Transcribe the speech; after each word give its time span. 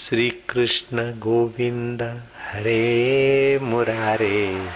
श्री 0.00 0.30
कृष्ण 0.30 0.96
गोविंद 1.10 2.02
हरे 2.52 3.58
मुरारे। 3.62 4.68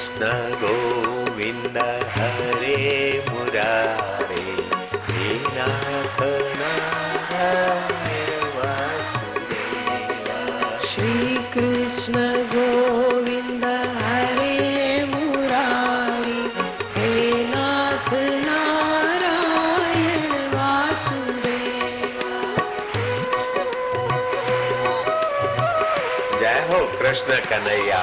कृष्ण 0.00 0.26
गोविंद 0.60 1.76
हरे 2.12 2.76
मुरारे 3.28 4.44
हे 5.08 5.24
नाथ 5.56 6.20
नारायण 6.60 8.30
वासुदेवा। 8.54 10.38
श्रीकृष्ण 10.86 12.14
गोविन्द 12.54 13.64
हरे 13.98 14.56
मुरारी 15.12 16.42
हे 16.96 17.12
नाथ 17.50 18.10
नारायण 18.46 20.24
वासुदेवा। 20.54 22.32
जय 26.40 26.58
हो 26.72 26.80
कृष्ण 26.98 27.30
कन्हैया। 27.50 28.02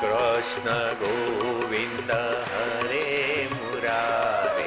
कृष्ण 0.00 0.72
गोविंद 1.00 2.10
हरे 2.48 3.04
मुरारे 3.52 4.66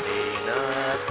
हे 0.00 0.18
नाथ 0.46 1.10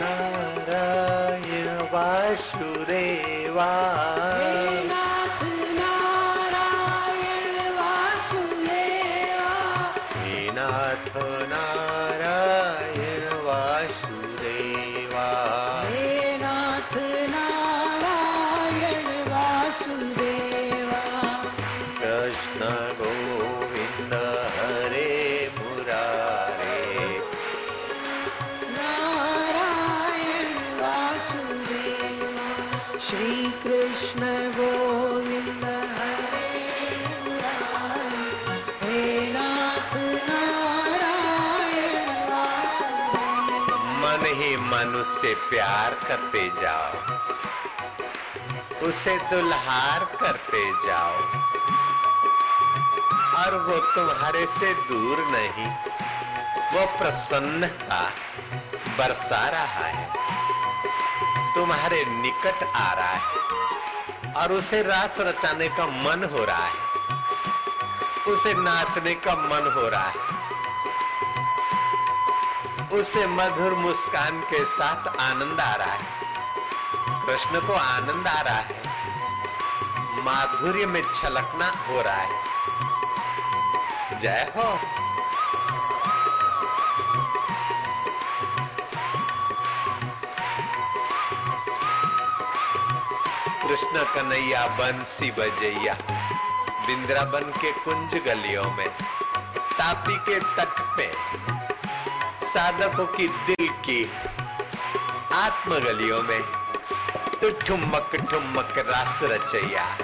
नारायण 0.00 1.68
वासुदेवा। 1.92 3.70
मन 44.14 44.24
ही 44.38 44.56
मन 44.56 44.94
उससे 44.96 45.32
प्यार 45.50 45.94
करते 46.08 46.40
जाओ, 46.60 46.90
उसे 48.86 49.16
दुल्हार 49.30 50.04
करते 50.20 50.60
जाओ। 50.86 51.16
और 53.38 53.56
वो 53.60 53.78
तुम्हारे 53.86 54.46
से 54.46 54.72
दूर 54.88 55.24
नहीं, 55.30 55.66
वो 56.74 56.84
प्रसन्नता 56.98 58.02
बरसा 58.98 59.42
रहा 59.48 59.86
है। 59.86 60.06
तुम्हारे 61.54 62.04
निकट 62.04 62.62
आ 62.66 62.92
रहा 62.92 63.08
है 63.08 64.32
और 64.34 64.52
उसे 64.52 64.82
रास 64.82 65.20
रचाने 65.20 65.68
का 65.70 65.86
मन 65.86 66.28
हो 66.32 66.44
रहा 66.44 66.66
है, 66.66 66.78
उसे 68.28 68.54
नाचने 68.54 69.14
का 69.26 69.34
मन 69.34 69.72
हो 69.76 69.88
रहा 69.88 70.06
है। 70.06 70.33
उसे 72.94 73.26
मधुर 73.26 73.74
मुस्कान 73.74 74.40
के 74.40 74.64
साथ 74.64 75.20
आनंद 75.20 75.60
आ 75.60 75.74
रहा 75.74 75.92
है। 75.92 76.06
कृष्ण 77.26 77.60
को 77.66 77.72
आनंद 77.72 78.28
आ 78.28 78.40
रहा 78.40 78.56
है। 78.56 78.82
माधुर्य 80.24 80.86
में 80.86 81.02
छलकना 81.14 81.68
हो 81.88 82.02
रहा 82.02 82.16
है। 82.16 82.44
जय 84.20 84.52
हो। 84.56 84.78
कृष्ण 93.68 94.04
कन्हैया 94.14 94.66
बंसी 94.66 95.30
बजैया 95.30 95.94
बिंद्राबन 96.86 97.52
के 97.62 97.72
कुंज 97.72 98.14
गलियों 98.14 98.70
में, 98.70 98.88
तापी 99.78 100.16
के 100.16 100.40
तट 100.40 100.80
पे। 100.96 101.33
साधकों 102.54 103.06
की 103.06 103.28
दिल 103.28 103.68
की 103.68 104.12
आत्म 105.32 105.78
गलियों 105.78 106.22
में 106.22 106.42
तो 107.40 107.50
ठुमक 107.50 108.10
ठुमक 108.30 108.74
रास 108.78 109.20
रचैया। 109.22 109.96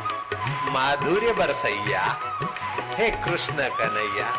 माधुर्य 0.73 1.33
बरसैया। 1.33 2.21
हे 2.95 3.11
कृष्ण 3.11 3.53
कन्हैया। 3.53 4.31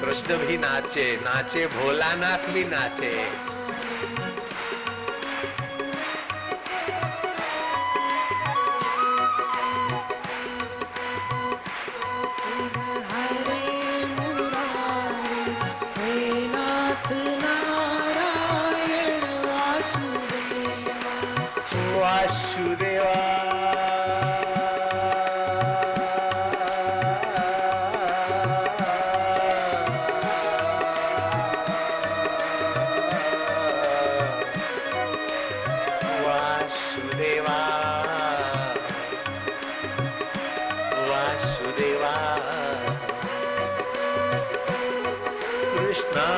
कृष्ण 0.00 0.36
भी 0.36 0.58
नाचे 0.58 1.20
नाचे, 1.24 1.66
भोलानाथ 1.66 2.48
भी 2.48 2.64
नाचे। 2.64 3.47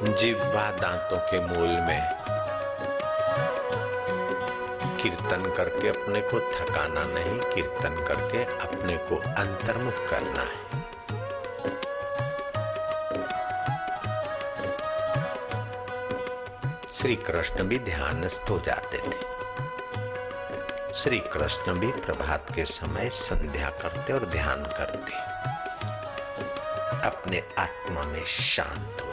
जिब्वा 0.00 0.70
दांतों 0.70 1.18
के 1.18 1.38
मूल 1.40 1.68
में 1.68 2.02
कीर्तन 5.02 5.54
करके 5.56 5.88
अपने 5.88 6.20
को 6.20 6.40
थकाना 6.40 7.04
नहीं, 7.04 7.40
कीर्तन 7.54 8.04
करके 8.08 8.44
अपने 8.58 8.96
को 8.96 9.16
अंतर्मुख 9.16 9.94
करना 10.10 10.42
है। 10.42 10.70
श्री 16.92 17.16
कृष्ण 17.16 17.64
भी 17.64 17.78
ध्यानस्थ 17.78 18.50
हो 18.50 18.58
जाते 18.58 18.98
थे। 18.98 19.18
श्री 20.94 21.18
कृष्ण 21.18 21.74
भी 21.74 21.92
प्रभात 21.92 22.46
के 22.54 22.64
समय 22.64 23.10
संध्या 23.10 23.70
करते 23.70 24.12
और 24.12 24.24
ध्यान 24.24 24.64
करते। 24.64 25.12
अपने 27.06 27.42
आत्मा 27.58 28.02
में 28.02 28.24
शांत 28.24 29.00
होते 29.00 29.09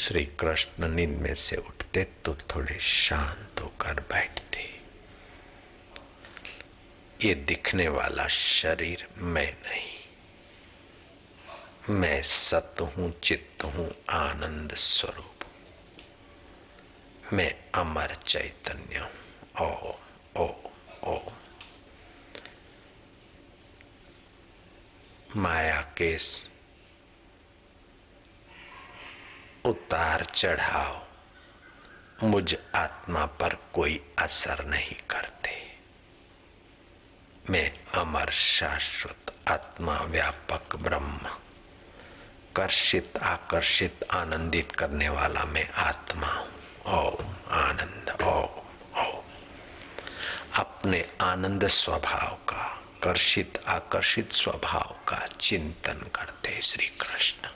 श्री 0.00 0.24
कृष्ण 0.24 0.88
नींद 0.88 1.10
में 1.10 1.34
से 1.34 1.56
उठते 1.56 2.04
तो 2.04 2.34
थोड़े 2.34 2.78
शांत 2.80 3.60
होकर 3.60 3.94
बैठते। 4.00 4.80
ये 7.22 7.34
दिखने 7.34 7.88
वाला 7.88 8.28
शरीर 8.28 9.08
मैं 9.16 9.52
नहीं। 9.52 10.00
मैं 11.94 12.22
सत 12.22 12.76
हूँ, 12.80 13.20
चित्त 13.20 13.64
हूँ, 13.64 13.90
आनंद 14.10 14.74
स्वरूप। 14.74 15.44
मैं 17.32 17.64
अमर 17.74 18.16
चैतन्य 18.26 18.98
हूँ। 18.98 19.10
ओ 19.60 19.94
ओ 20.36 20.48
ओ 21.04 21.18
माया 25.36 25.80
के 25.80 26.18
उतार 29.70 30.24
चढ़ाव 30.24 31.06
मुझ 32.22 32.54
आत्मा 32.74 33.26
पर 33.26 33.54
कोई 33.74 34.14
असर 34.18 34.64
नहीं 34.64 34.96
करते। 35.10 35.78
मैं 37.50 37.72
अमर 37.94 38.30
शाश्वत 38.30 39.34
आत्मा 39.48 39.96
व्यापक 39.96 40.76
ब्रह्म, 40.76 41.18
कर्षित 42.56 43.16
आकर्षित 43.16 44.04
आनंदित 44.10 44.72
करने 44.72 45.08
वाला 45.08 45.44
मैं 45.44 45.68
आत्मा 45.68 46.26
हूँ। 46.26 46.48
ओम 46.86 47.34
आनंद, 47.50 48.22
ओम 48.22 49.00
ओम। 49.00 49.24
अपने 50.54 51.10
आनंद 51.20 51.66
स्वभाव 51.66 52.34
का, 52.34 52.82
कर्षित 53.02 53.64
आकर्षित 53.66 54.32
स्वभाव 54.32 54.96
का 55.08 55.26
चिंतन 55.40 56.10
करते 56.14 56.60
श्री 56.62 56.86
कृष्ण। 56.86 57.48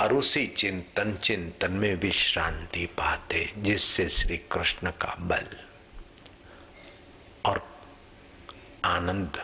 और 0.00 0.12
उसी 0.12 0.46
चिंतन 0.46 1.14
चिंतन 1.22 1.72
में 1.72 1.94
विश्रांति 1.94 2.86
पाते, 2.86 3.52
जिससे 3.58 4.08
श्री 4.08 4.36
कृष्ण 4.36 4.90
का 4.90 5.14
बल 5.20 5.46
और 7.44 7.68
आनंद 8.84 9.38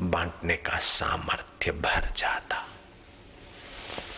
बांटने 0.00 0.56
का 0.56 0.78
सामर्थ्य 0.78 1.72
भर 1.72 2.08
जाता। 2.16 2.66